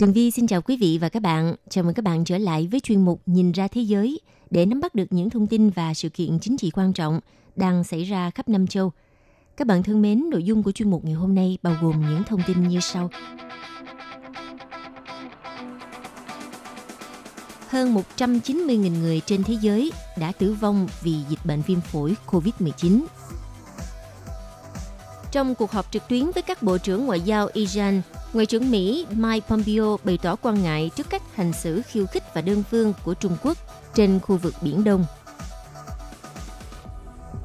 Tường 0.00 0.12
Vi 0.12 0.30
xin 0.30 0.46
chào 0.46 0.62
quý 0.62 0.76
vị 0.76 0.98
và 1.00 1.08
các 1.08 1.22
bạn. 1.22 1.54
Chào 1.68 1.84
mừng 1.84 1.94
các 1.94 2.04
bạn 2.04 2.24
trở 2.24 2.38
lại 2.38 2.68
với 2.70 2.80
chuyên 2.80 3.04
mục 3.04 3.22
Nhìn 3.26 3.52
ra 3.52 3.68
thế 3.68 3.80
giới 3.80 4.20
để 4.50 4.66
nắm 4.66 4.80
bắt 4.80 4.94
được 4.94 5.04
những 5.10 5.30
thông 5.30 5.46
tin 5.46 5.70
và 5.70 5.94
sự 5.94 6.08
kiện 6.08 6.38
chính 6.40 6.56
trị 6.56 6.70
quan 6.70 6.92
trọng 6.92 7.20
đang 7.56 7.84
xảy 7.84 8.04
ra 8.04 8.30
khắp 8.30 8.48
năm 8.48 8.66
châu. 8.66 8.92
Các 9.56 9.66
bạn 9.66 9.82
thân 9.82 10.02
mến, 10.02 10.24
nội 10.30 10.44
dung 10.44 10.62
của 10.62 10.72
chuyên 10.72 10.90
mục 10.90 11.04
ngày 11.04 11.14
hôm 11.14 11.34
nay 11.34 11.58
bao 11.62 11.76
gồm 11.82 12.00
những 12.00 12.22
thông 12.24 12.40
tin 12.46 12.68
như 12.68 12.80
sau. 12.80 13.10
Hơn 17.68 17.94
190.000 18.16 19.00
người 19.00 19.20
trên 19.26 19.44
thế 19.44 19.56
giới 19.60 19.92
đã 20.18 20.32
tử 20.32 20.52
vong 20.52 20.88
vì 21.02 21.14
dịch 21.28 21.46
bệnh 21.46 21.62
viêm 21.62 21.80
phổi 21.80 22.16
COVID-19. 22.26 23.04
Trong 25.32 25.54
cuộc 25.54 25.70
họp 25.70 25.92
trực 25.92 26.08
tuyến 26.08 26.30
với 26.34 26.42
các 26.42 26.62
bộ 26.62 26.78
trưởng 26.78 27.06
ngoại 27.06 27.20
giao 27.20 27.48
Iran, 27.52 28.02
Ngoại 28.32 28.46
trưởng 28.46 28.70
Mỹ 28.70 29.06
Mike 29.16 29.46
Pompeo 29.48 29.98
bày 30.04 30.18
tỏ 30.22 30.36
quan 30.36 30.62
ngại 30.62 30.90
trước 30.96 31.10
cách 31.10 31.34
hành 31.34 31.52
xử 31.52 31.82
khiêu 31.82 32.06
khích 32.06 32.22
và 32.34 32.40
đơn 32.40 32.62
phương 32.70 32.92
của 33.04 33.14
Trung 33.14 33.36
Quốc 33.42 33.58
trên 33.94 34.20
khu 34.20 34.36
vực 34.36 34.54
Biển 34.62 34.84
Đông. 34.84 35.04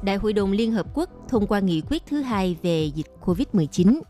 Đại 0.02 0.16
hội 0.16 0.32
đồng 0.32 0.52
Liên 0.52 0.72
Hợp 0.72 0.86
Quốc 0.94 1.10
thông 1.28 1.46
qua 1.46 1.60
nghị 1.60 1.82
quyết 1.90 2.02
thứ 2.06 2.20
hai 2.20 2.56
về 2.62 2.84
dịch 2.84 3.06
COVID-19. 3.24 4.00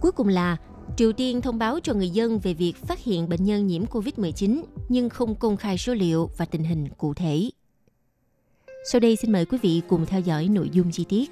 Cuối 0.00 0.12
cùng 0.12 0.28
là, 0.28 0.56
Triều 0.96 1.12
Tiên 1.12 1.40
thông 1.40 1.58
báo 1.58 1.78
cho 1.82 1.94
người 1.94 2.10
dân 2.10 2.38
về 2.38 2.54
việc 2.54 2.76
phát 2.76 2.98
hiện 2.98 3.28
bệnh 3.28 3.44
nhân 3.44 3.66
nhiễm 3.66 3.84
COVID-19 3.84 4.62
nhưng 4.88 5.08
không 5.08 5.34
công 5.34 5.56
khai 5.56 5.78
số 5.78 5.94
liệu 5.94 6.30
và 6.36 6.44
tình 6.44 6.64
hình 6.64 6.88
cụ 6.98 7.14
thể. 7.14 7.50
Sau 8.92 9.00
đây 9.00 9.16
xin 9.16 9.32
mời 9.32 9.44
quý 9.44 9.58
vị 9.62 9.82
cùng 9.88 10.06
theo 10.06 10.20
dõi 10.20 10.48
nội 10.48 10.70
dung 10.72 10.90
chi 10.90 11.04
tiết. 11.08 11.30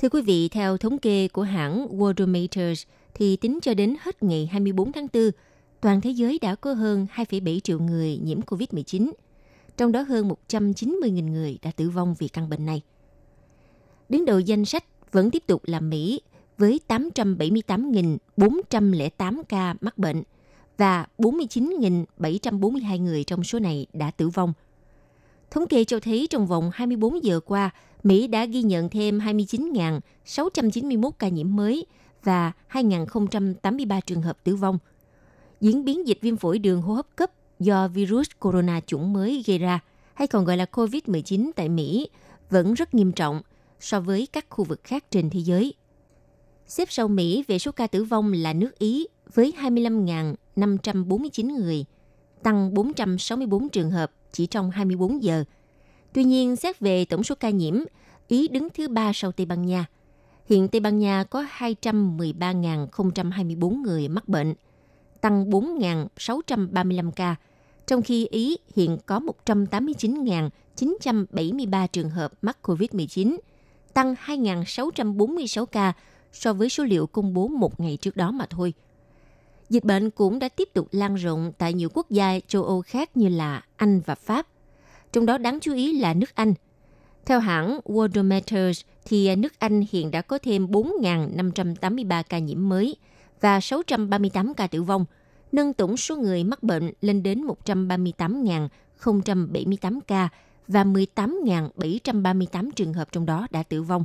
Thưa 0.00 0.08
quý 0.08 0.22
vị, 0.22 0.48
theo 0.48 0.76
thống 0.76 0.98
kê 0.98 1.28
của 1.28 1.42
hãng 1.42 1.98
Worldometers, 1.98 2.84
thì 3.14 3.36
tính 3.36 3.58
cho 3.62 3.74
đến 3.74 3.94
hết 4.00 4.22
ngày 4.22 4.48
24 4.52 4.92
tháng 4.92 5.06
4, 5.12 5.30
toàn 5.80 6.00
thế 6.00 6.10
giới 6.10 6.38
đã 6.38 6.54
có 6.54 6.72
hơn 6.72 7.06
2,7 7.14 7.60
triệu 7.60 7.80
người 7.80 8.18
nhiễm 8.22 8.40
COVID-19, 8.40 9.12
trong 9.76 9.92
đó 9.92 10.02
hơn 10.02 10.30
190.000 10.48 11.30
người 11.30 11.58
đã 11.62 11.70
tử 11.70 11.90
vong 11.90 12.14
vì 12.18 12.28
căn 12.28 12.48
bệnh 12.48 12.66
này. 12.66 12.82
Đứng 14.08 14.24
đầu 14.24 14.40
danh 14.40 14.64
sách 14.64 14.84
vẫn 15.12 15.30
tiếp 15.30 15.42
tục 15.46 15.62
là 15.64 15.80
Mỹ 15.80 16.20
với 16.58 16.80
878.408 16.88 19.42
ca 19.48 19.74
mắc 19.80 19.98
bệnh 19.98 20.22
và 20.76 21.06
49.742 21.18 23.02
người 23.02 23.24
trong 23.24 23.44
số 23.44 23.58
này 23.58 23.86
đã 23.92 24.10
tử 24.10 24.28
vong. 24.28 24.52
Thống 25.50 25.68
kê 25.68 25.84
cho 25.84 26.00
thấy 26.00 26.26
trong 26.30 26.46
vòng 26.46 26.70
24 26.74 27.24
giờ 27.24 27.40
qua, 27.40 27.70
Mỹ 28.02 28.26
đã 28.26 28.44
ghi 28.44 28.62
nhận 28.62 28.88
thêm 28.88 29.18
29.691 29.18 31.10
ca 31.10 31.28
nhiễm 31.28 31.56
mới 31.56 31.86
và 32.24 32.52
2.083 32.70 34.00
trường 34.06 34.22
hợp 34.22 34.38
tử 34.44 34.56
vong. 34.56 34.78
Diễn 35.60 35.84
biến 35.84 36.08
dịch 36.08 36.18
viêm 36.20 36.36
phổi 36.36 36.58
đường 36.58 36.82
hô 36.82 36.94
hấp 36.94 37.16
cấp 37.16 37.30
do 37.60 37.88
virus 37.88 38.28
corona 38.40 38.80
chủng 38.86 39.12
mới 39.12 39.44
gây 39.46 39.58
ra, 39.58 39.80
hay 40.14 40.28
còn 40.28 40.44
gọi 40.44 40.56
là 40.56 40.66
COVID-19 40.72 41.50
tại 41.56 41.68
Mỹ, 41.68 42.08
vẫn 42.50 42.74
rất 42.74 42.94
nghiêm 42.94 43.12
trọng 43.12 43.42
so 43.80 44.00
với 44.00 44.28
các 44.32 44.46
khu 44.50 44.64
vực 44.64 44.80
khác 44.84 45.04
trên 45.10 45.30
thế 45.30 45.40
giới. 45.40 45.74
Xếp 46.66 46.88
sau 46.90 47.08
Mỹ 47.08 47.44
về 47.48 47.58
số 47.58 47.72
ca 47.72 47.86
tử 47.86 48.04
vong 48.04 48.32
là 48.32 48.52
nước 48.52 48.78
Ý 48.78 49.06
với 49.34 49.52
25.549 49.60 51.60
người, 51.60 51.84
tăng 52.42 52.74
464 52.74 53.68
trường 53.68 53.90
hợp 53.90 54.12
chỉ 54.32 54.46
trong 54.46 54.70
24 54.70 55.22
giờ– 55.22 55.44
Tuy 56.12 56.24
nhiên, 56.24 56.56
xét 56.56 56.80
về 56.80 57.04
tổng 57.04 57.24
số 57.24 57.34
ca 57.34 57.50
nhiễm, 57.50 57.74
Ý 58.28 58.48
đứng 58.48 58.68
thứ 58.74 58.88
ba 58.88 59.12
sau 59.14 59.32
Tây 59.32 59.46
Ban 59.46 59.66
Nha. 59.66 59.86
Hiện 60.46 60.68
Tây 60.68 60.80
Ban 60.80 60.98
Nha 60.98 61.24
có 61.24 61.46
213.024 61.58 63.82
người 63.82 64.08
mắc 64.08 64.28
bệnh, 64.28 64.54
tăng 65.20 65.50
4.635 65.50 67.10
ca, 67.10 67.36
trong 67.86 68.02
khi 68.02 68.26
Ý 68.26 68.56
hiện 68.76 68.98
có 69.06 69.20
189.973 69.44 71.86
trường 71.86 72.10
hợp 72.10 72.32
mắc 72.42 72.58
COVID-19, 72.62 73.38
tăng 73.94 74.14
2.646 74.24 75.66
ca 75.66 75.92
so 76.32 76.52
với 76.52 76.68
số 76.68 76.84
liệu 76.84 77.06
công 77.06 77.34
bố 77.34 77.48
một 77.48 77.80
ngày 77.80 77.96
trước 77.96 78.16
đó 78.16 78.30
mà 78.30 78.46
thôi. 78.50 78.74
Dịch 79.70 79.84
bệnh 79.84 80.10
cũng 80.10 80.38
đã 80.38 80.48
tiếp 80.48 80.68
tục 80.74 80.88
lan 80.90 81.14
rộng 81.14 81.52
tại 81.58 81.72
nhiều 81.72 81.88
quốc 81.94 82.10
gia 82.10 82.40
châu 82.46 82.64
Âu 82.64 82.82
khác 82.82 83.16
như 83.16 83.28
là 83.28 83.62
Anh 83.76 84.00
và 84.00 84.14
Pháp– 84.14 84.46
trong 85.12 85.26
đó 85.26 85.38
đáng 85.38 85.58
chú 85.60 85.74
ý 85.74 86.00
là 86.00 86.14
nước 86.14 86.34
Anh. 86.34 86.54
Theo 87.26 87.40
hãng 87.40 87.80
Worldometers, 87.84 88.82
thì 89.04 89.36
nước 89.36 89.52
Anh 89.58 89.84
hiện 89.90 90.10
đã 90.10 90.22
có 90.22 90.38
thêm 90.42 90.66
4.583 90.66 92.22
ca 92.28 92.38
nhiễm 92.38 92.68
mới 92.68 92.96
và 93.40 93.60
638 93.60 94.54
ca 94.54 94.66
tử 94.66 94.82
vong, 94.82 95.04
nâng 95.52 95.72
tổng 95.72 95.96
số 95.96 96.16
người 96.16 96.44
mắc 96.44 96.62
bệnh 96.62 96.92
lên 97.00 97.22
đến 97.22 97.46
138.078 97.64 100.00
ca 100.06 100.28
và 100.68 100.84
18.738 100.84 102.70
trường 102.76 102.92
hợp 102.92 103.12
trong 103.12 103.26
đó 103.26 103.46
đã 103.50 103.62
tử 103.62 103.82
vong. 103.82 104.04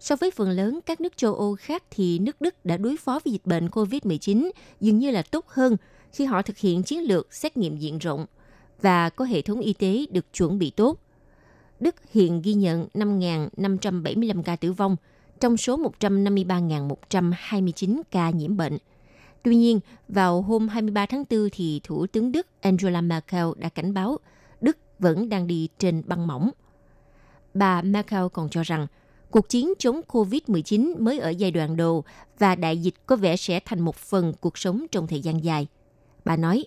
So 0.00 0.16
với 0.16 0.30
phần 0.30 0.50
lớn 0.50 0.80
các 0.86 1.00
nước 1.00 1.16
châu 1.16 1.34
Âu 1.34 1.56
khác 1.60 1.82
thì 1.90 2.18
nước 2.18 2.40
Đức 2.40 2.64
đã 2.64 2.76
đối 2.76 2.96
phó 2.96 3.20
với 3.24 3.32
dịch 3.32 3.46
bệnh 3.46 3.66
COVID-19 3.66 4.50
dường 4.80 4.98
như 4.98 5.10
là 5.10 5.22
tốt 5.22 5.48
hơn 5.48 5.76
khi 6.12 6.24
họ 6.24 6.42
thực 6.42 6.58
hiện 6.58 6.82
chiến 6.82 7.00
lược 7.00 7.34
xét 7.34 7.56
nghiệm 7.56 7.76
diện 7.76 7.98
rộng– 7.98 8.26
và 8.82 9.10
có 9.10 9.24
hệ 9.24 9.42
thống 9.42 9.60
y 9.60 9.72
tế 9.72 10.06
được 10.10 10.32
chuẩn 10.32 10.58
bị 10.58 10.70
tốt. 10.70 10.98
Đức 11.80 11.94
hiện 12.12 12.42
ghi 12.42 12.54
nhận 12.54 12.88
5.575 12.94 14.42
ca 14.42 14.56
tử 14.56 14.72
vong 14.72 14.96
trong 15.40 15.56
số 15.56 15.78
153.129 16.00 18.02
ca 18.10 18.30
nhiễm 18.30 18.56
bệnh. 18.56 18.78
Tuy 19.42 19.56
nhiên, 19.56 19.80
vào 20.08 20.42
hôm 20.42 20.68
23 20.68 21.06
tháng 21.06 21.24
4 21.30 21.48
thì 21.52 21.80
Thủ 21.84 22.06
tướng 22.06 22.32
Đức 22.32 22.46
Angela 22.60 23.00
Merkel 23.00 23.46
đã 23.56 23.68
cảnh 23.68 23.94
báo 23.94 24.18
Đức 24.60 24.76
vẫn 24.98 25.28
đang 25.28 25.46
đi 25.46 25.68
trên 25.78 26.02
băng 26.06 26.26
mỏng. 26.26 26.50
Bà 27.54 27.82
Merkel 27.82 28.24
còn 28.32 28.48
cho 28.48 28.62
rằng 28.62 28.86
cuộc 29.30 29.48
chiến 29.48 29.72
chống 29.78 30.00
COVID-19 30.08 31.02
mới 31.02 31.18
ở 31.18 31.30
giai 31.30 31.50
đoạn 31.50 31.76
đầu 31.76 32.04
và 32.38 32.54
đại 32.54 32.78
dịch 32.78 32.94
có 33.06 33.16
vẻ 33.16 33.36
sẽ 33.36 33.60
thành 33.64 33.80
một 33.80 33.96
phần 33.96 34.32
cuộc 34.40 34.58
sống 34.58 34.86
trong 34.92 35.06
thời 35.06 35.20
gian 35.20 35.44
dài. 35.44 35.66
Bà 36.24 36.36
nói, 36.36 36.64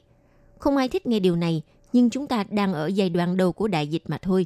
không 0.59 0.77
ai 0.77 0.89
thích 0.89 1.05
nghe 1.05 1.19
điều 1.19 1.35
này 1.35 1.61
nhưng 1.93 2.09
chúng 2.09 2.27
ta 2.27 2.43
đang 2.49 2.73
ở 2.73 2.87
giai 2.87 3.09
đoạn 3.09 3.37
đầu 3.37 3.51
của 3.51 3.67
đại 3.67 3.87
dịch 3.87 4.03
mà 4.05 4.17
thôi. 4.17 4.45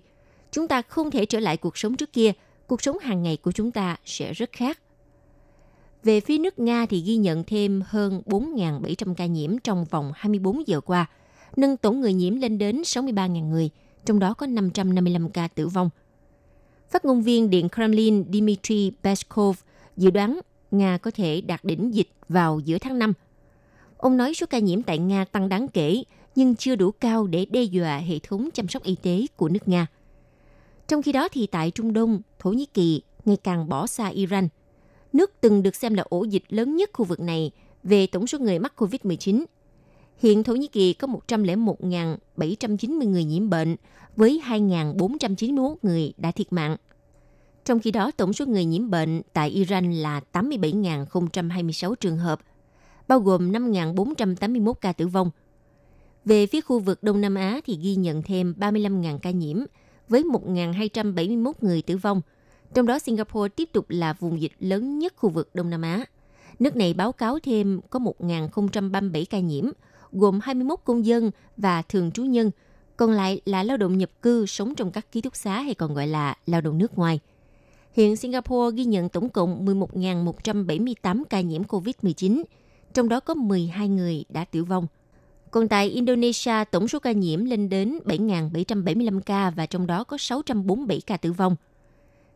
Chúng 0.51 0.67
ta 0.67 0.81
không 0.81 1.11
thể 1.11 1.25
trở 1.25 1.39
lại 1.39 1.57
cuộc 1.57 1.77
sống 1.77 1.97
trước 1.97 2.13
kia, 2.13 2.31
cuộc 2.67 2.81
sống 2.81 2.99
hàng 2.99 3.23
ngày 3.23 3.37
của 3.37 3.51
chúng 3.51 3.71
ta 3.71 3.97
sẽ 4.05 4.33
rất 4.33 4.51
khác. 4.51 4.79
Về 6.03 6.19
phía 6.19 6.37
nước 6.37 6.59
Nga 6.59 6.85
thì 6.85 7.01
ghi 7.01 7.15
nhận 7.15 7.43
thêm 7.43 7.81
hơn 7.85 8.21
4.700 8.25 9.13
ca 9.15 9.25
nhiễm 9.25 9.57
trong 9.57 9.85
vòng 9.85 10.11
24 10.15 10.67
giờ 10.67 10.81
qua, 10.81 11.05
nâng 11.55 11.77
tổng 11.77 12.01
người 12.01 12.13
nhiễm 12.13 12.35
lên 12.35 12.57
đến 12.57 12.81
63.000 12.81 13.49
người, 13.49 13.69
trong 14.05 14.19
đó 14.19 14.33
có 14.33 14.45
555 14.47 15.29
ca 15.29 15.47
tử 15.47 15.67
vong. 15.67 15.89
Phát 16.89 17.05
ngôn 17.05 17.21
viên 17.21 17.49
Điện 17.49 17.69
Kremlin 17.69 18.23
Dmitry 18.33 18.91
Peskov 19.03 19.57
dự 19.97 20.09
đoán 20.09 20.39
Nga 20.71 20.97
có 20.97 21.11
thể 21.11 21.41
đạt 21.41 21.63
đỉnh 21.63 21.93
dịch 21.93 22.09
vào 22.29 22.59
giữa 22.59 22.77
tháng 22.77 22.99
5. 22.99 23.13
Ông 23.97 24.17
nói 24.17 24.33
số 24.33 24.45
ca 24.49 24.59
nhiễm 24.59 24.83
tại 24.83 24.97
Nga 24.97 25.25
tăng 25.25 25.49
đáng 25.49 25.67
kể 25.67 26.03
nhưng 26.35 26.55
chưa 26.55 26.75
đủ 26.75 26.91
cao 26.91 27.27
để 27.27 27.45
đe 27.45 27.63
dọa 27.63 27.97
hệ 27.97 28.19
thống 28.19 28.49
chăm 28.53 28.67
sóc 28.67 28.83
y 28.83 28.95
tế 29.01 29.25
của 29.35 29.49
nước 29.49 29.67
Nga. 29.67 29.87
Trong 30.87 31.01
khi 31.01 31.11
đó 31.11 31.27
thì 31.31 31.47
tại 31.47 31.71
Trung 31.71 31.93
Đông, 31.93 32.21
Thổ 32.39 32.49
Nhĩ 32.49 32.65
Kỳ 32.65 33.01
ngày 33.25 33.37
càng 33.43 33.69
bỏ 33.69 33.87
xa 33.87 34.07
Iran. 34.07 34.47
Nước 35.13 35.31
từng 35.41 35.63
được 35.63 35.75
xem 35.75 35.93
là 35.93 36.03
ổ 36.09 36.23
dịch 36.23 36.43
lớn 36.49 36.75
nhất 36.75 36.89
khu 36.93 37.05
vực 37.05 37.19
này 37.19 37.51
về 37.83 38.07
tổng 38.07 38.27
số 38.27 38.39
người 38.39 38.59
mắc 38.59 38.73
COVID-19. 38.77 39.43
Hiện 40.17 40.43
Thổ 40.43 40.53
Nhĩ 40.53 40.67
Kỳ 40.67 40.93
có 40.93 41.07
101.790 41.27 43.09
người 43.09 43.23
nhiễm 43.23 43.49
bệnh 43.49 43.75
với 44.15 44.41
2.491 44.47 45.75
người 45.81 46.13
đã 46.17 46.31
thiệt 46.31 46.53
mạng. 46.53 46.77
Trong 47.65 47.79
khi 47.79 47.91
đó, 47.91 48.11
tổng 48.17 48.33
số 48.33 48.45
người 48.45 48.65
nhiễm 48.65 48.89
bệnh 48.89 49.21
tại 49.33 49.49
Iran 49.49 49.93
là 49.93 50.21
87.026 50.33 51.95
trường 51.95 52.17
hợp. 52.17 52.39
bao 53.07 53.19
gồm 53.19 53.51
5.481 53.51 54.73
ca 54.73 54.93
tử 54.93 55.07
vong. 55.07 55.31
Về 56.25 56.47
phía 56.47 56.61
khu 56.61 56.79
vực 56.79 57.03
Đông 57.03 57.21
Nam 57.21 57.35
Á 57.35 57.59
thì 57.65 57.79
ghi 57.81 57.95
nhận 57.95 58.21
thêm 58.21 58.53
35.000 58.59 59.17
ca 59.19 59.31
nhiễm, 59.31 59.57
với 60.09 60.23
1.271 60.23 61.51
người 61.61 61.81
tử 61.81 61.97
vong. 61.97 62.21
Trong 62.73 62.85
đó 62.85 62.99
Singapore 62.99 63.49
tiếp 63.49 63.69
tục 63.73 63.85
là 63.89 64.13
vùng 64.13 64.41
dịch 64.41 64.51
lớn 64.59 64.99
nhất 64.99 65.13
khu 65.15 65.29
vực 65.29 65.49
Đông 65.53 65.69
Nam 65.69 65.81
Á. 65.81 66.05
Nước 66.59 66.75
này 66.75 66.93
báo 66.93 67.11
cáo 67.11 67.39
thêm 67.39 67.81
có 67.89 67.99
1.037 67.99 69.25
ca 69.29 69.39
nhiễm, 69.39 69.65
gồm 70.17 70.39
21 70.43 70.79
công 70.83 71.05
dân 71.05 71.31
và 71.57 71.81
thường 71.81 72.11
trú 72.11 72.23
nhân, 72.23 72.51
còn 72.97 73.11
lại 73.11 73.41
là 73.45 73.63
lao 73.63 73.77
động 73.77 73.97
nhập 73.97 74.09
cư 74.21 74.45
sống 74.45 74.75
trong 74.75 74.91
các 74.91 75.11
ký 75.11 75.21
túc 75.21 75.35
xá 75.35 75.61
hay 75.61 75.73
còn 75.73 75.93
gọi 75.93 76.07
là 76.07 76.35
lao 76.45 76.61
động 76.61 76.77
nước 76.77 76.97
ngoài. 76.97 77.19
Hiện 77.93 78.15
Singapore 78.15 78.75
ghi 78.75 78.85
nhận 78.85 79.09
tổng 79.09 79.29
cộng 79.29 79.65
11.178 79.65 81.23
ca 81.29 81.41
nhiễm 81.41 81.63
COVID-19, 81.63 82.43
trong 82.93 83.09
đó 83.09 83.19
có 83.19 83.33
12 83.33 83.89
người 83.89 84.25
đã 84.29 84.45
tử 84.45 84.63
vong. 84.63 84.87
Còn 85.51 85.67
tại 85.67 85.89
Indonesia, 85.89 86.63
tổng 86.71 86.87
số 86.87 86.99
ca 86.99 87.11
nhiễm 87.11 87.45
lên 87.45 87.69
đến 87.69 87.99
7.775 88.05 89.19
ca 89.19 89.49
và 89.49 89.65
trong 89.65 89.87
đó 89.87 90.03
có 90.03 90.17
647 90.17 91.01
ca 91.01 91.17
tử 91.17 91.31
vong. 91.31 91.55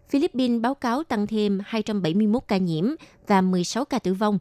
Philippines 0.10 0.62
báo 0.62 0.76
cáo 0.76 1.04
tăng 1.04 1.28
thêm 1.28 1.60
271 1.66 2.44
ca 2.48 2.58
nhiễm 2.58 2.86
và 3.28 3.42
16 3.42 3.86
ca 3.86 4.00
tử 4.00 4.14
vong, 4.14 4.40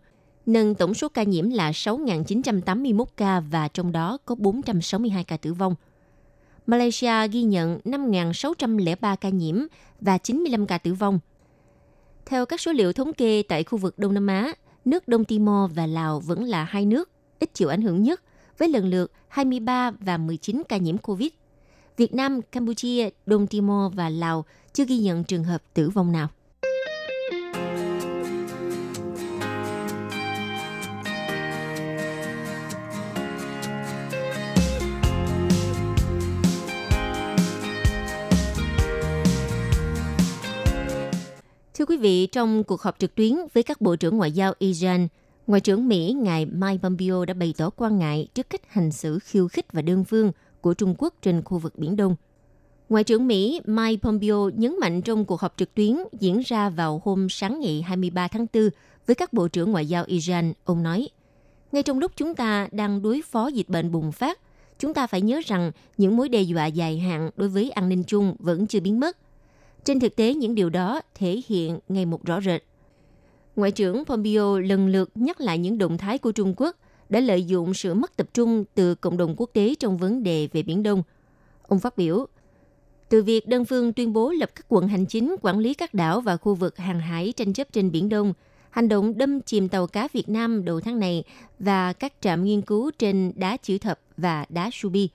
nâng 0.52 0.74
tổng 0.74 0.94
số 0.94 1.08
ca 1.08 1.22
nhiễm 1.22 1.50
là 1.50 1.70
6.981 1.70 3.04
ca 3.16 3.40
và 3.40 3.68
trong 3.68 3.92
đó 3.92 4.18
có 4.24 4.34
462 4.34 5.24
ca 5.24 5.36
tử 5.36 5.52
vong. 5.52 5.74
Malaysia 6.66 7.28
ghi 7.28 7.42
nhận 7.42 7.80
5.603 7.84 9.16
ca 9.16 9.28
nhiễm 9.28 9.56
và 10.00 10.18
95 10.18 10.66
ca 10.66 10.78
tử 10.78 10.94
vong. 10.94 11.18
Theo 12.26 12.46
các 12.46 12.60
số 12.60 12.72
liệu 12.72 12.92
thống 12.92 13.12
kê 13.12 13.42
tại 13.48 13.64
khu 13.64 13.78
vực 13.78 13.98
Đông 13.98 14.14
Nam 14.14 14.26
Á, 14.26 14.52
nước 14.84 15.08
Đông 15.08 15.24
Timor 15.24 15.70
và 15.74 15.86
Lào 15.86 16.20
vẫn 16.20 16.44
là 16.44 16.64
hai 16.64 16.86
nước 16.86 17.10
ít 17.38 17.54
chịu 17.54 17.68
ảnh 17.68 17.82
hưởng 17.82 18.02
nhất 18.02 18.22
với 18.58 18.68
lần 18.68 18.90
lượt 18.90 19.12
23 19.28 19.90
và 19.90 20.16
19 20.16 20.62
ca 20.68 20.76
nhiễm 20.76 20.98
COVID. 20.98 21.28
Việt 21.96 22.14
Nam, 22.14 22.42
Campuchia, 22.42 23.08
Đông 23.26 23.46
Timor 23.46 23.94
và 23.94 24.08
Lào 24.08 24.44
chưa 24.72 24.84
ghi 24.84 24.98
nhận 24.98 25.24
trường 25.24 25.44
hợp 25.44 25.62
tử 25.74 25.90
vong 25.90 26.12
nào. 26.12 26.28
Vị, 42.00 42.26
trong 42.26 42.64
cuộc 42.64 42.82
họp 42.82 42.98
trực 42.98 43.14
tuyến 43.14 43.36
với 43.54 43.62
các 43.62 43.80
bộ 43.80 43.96
trưởng 43.96 44.16
ngoại 44.16 44.32
giao 44.32 44.52
Iran, 44.58 45.08
Ngoại 45.50 45.60
trưởng 45.60 45.88
Mỹ 45.88 46.12
ngài 46.12 46.46
Mike 46.46 46.78
Pompeo 46.82 47.24
đã 47.24 47.34
bày 47.34 47.54
tỏ 47.56 47.70
quan 47.70 47.98
ngại 47.98 48.28
trước 48.34 48.50
cách 48.50 48.60
hành 48.68 48.92
xử 48.92 49.18
khiêu 49.18 49.48
khích 49.48 49.72
và 49.72 49.82
đơn 49.82 50.04
phương 50.04 50.32
của 50.60 50.74
Trung 50.74 50.94
Quốc 50.98 51.14
trên 51.22 51.42
khu 51.44 51.58
vực 51.58 51.78
Biển 51.78 51.96
Đông. 51.96 52.16
Ngoại 52.88 53.04
trưởng 53.04 53.26
Mỹ 53.26 53.60
Mike 53.64 54.00
Pompeo 54.02 54.50
nhấn 54.54 54.76
mạnh 54.80 55.02
trong 55.02 55.24
cuộc 55.24 55.40
họp 55.40 55.54
trực 55.56 55.74
tuyến 55.74 55.96
diễn 56.20 56.40
ra 56.40 56.70
vào 56.70 57.02
hôm 57.04 57.28
sáng 57.28 57.60
ngày 57.60 57.82
23 57.82 58.28
tháng 58.28 58.46
4 58.52 58.68
với 59.06 59.14
các 59.14 59.32
bộ 59.32 59.48
trưởng 59.48 59.72
ngoại 59.72 59.86
giao 59.86 60.04
Iran, 60.06 60.52
ông 60.64 60.82
nói, 60.82 61.08
ngay 61.72 61.82
trong 61.82 61.98
lúc 61.98 62.12
chúng 62.16 62.34
ta 62.34 62.68
đang 62.72 63.02
đối 63.02 63.22
phó 63.30 63.46
dịch 63.46 63.68
bệnh 63.68 63.92
bùng 63.92 64.12
phát, 64.12 64.38
chúng 64.78 64.94
ta 64.94 65.06
phải 65.06 65.20
nhớ 65.20 65.40
rằng 65.46 65.72
những 65.96 66.16
mối 66.16 66.28
đe 66.28 66.42
dọa 66.42 66.66
dài 66.66 66.98
hạn 66.98 67.30
đối 67.36 67.48
với 67.48 67.70
an 67.70 67.88
ninh 67.88 68.04
chung 68.04 68.36
vẫn 68.38 68.66
chưa 68.66 68.80
biến 68.80 69.00
mất. 69.00 69.16
Trên 69.84 70.00
thực 70.00 70.16
tế, 70.16 70.34
những 70.34 70.54
điều 70.54 70.70
đó 70.70 71.00
thể 71.14 71.42
hiện 71.46 71.78
ngày 71.88 72.06
một 72.06 72.24
rõ 72.24 72.40
rệt. 72.40 72.62
Ngoại 73.56 73.70
trưởng 73.70 74.04
Pompeo 74.04 74.58
lần 74.58 74.86
lượt 74.88 75.10
nhắc 75.14 75.40
lại 75.40 75.58
những 75.58 75.78
động 75.78 75.98
thái 75.98 76.18
của 76.18 76.32
Trung 76.32 76.54
Quốc 76.56 76.76
đã 77.08 77.20
lợi 77.20 77.44
dụng 77.44 77.74
sự 77.74 77.94
mất 77.94 78.16
tập 78.16 78.28
trung 78.34 78.64
từ 78.74 78.94
cộng 78.94 79.16
đồng 79.16 79.34
quốc 79.36 79.50
tế 79.52 79.74
trong 79.78 79.96
vấn 79.96 80.22
đề 80.22 80.48
về 80.52 80.62
Biển 80.62 80.82
Đông. 80.82 81.02
Ông 81.68 81.78
phát 81.78 81.96
biểu, 81.96 82.26
từ 83.08 83.22
việc 83.22 83.48
đơn 83.48 83.64
phương 83.64 83.92
tuyên 83.92 84.12
bố 84.12 84.30
lập 84.30 84.50
các 84.54 84.66
quận 84.68 84.88
hành 84.88 85.06
chính 85.06 85.36
quản 85.42 85.58
lý 85.58 85.74
các 85.74 85.94
đảo 85.94 86.20
và 86.20 86.36
khu 86.36 86.54
vực 86.54 86.76
hàng 86.78 87.00
hải 87.00 87.32
tranh 87.36 87.52
chấp 87.52 87.72
trên 87.72 87.90
Biển 87.90 88.08
Đông, 88.08 88.32
hành 88.70 88.88
động 88.88 89.18
đâm 89.18 89.40
chìm 89.40 89.68
tàu 89.68 89.86
cá 89.86 90.08
Việt 90.12 90.28
Nam 90.28 90.64
đầu 90.64 90.80
tháng 90.80 90.98
này 90.98 91.24
và 91.58 91.92
các 91.92 92.12
trạm 92.20 92.44
nghiên 92.44 92.62
cứu 92.62 92.90
trên 92.98 93.32
đá 93.36 93.56
chữ 93.56 93.78
thập 93.78 94.00
và 94.16 94.46
đá 94.48 94.70
Subi. 94.72 95.08